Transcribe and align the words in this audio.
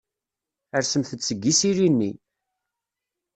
Rsemt-d 0.81 1.19
seg 1.23 1.39
yisili-nni. 1.45 2.11